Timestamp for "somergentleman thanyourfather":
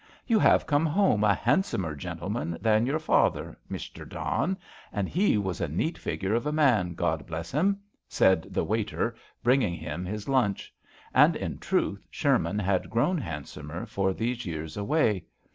1.63-3.55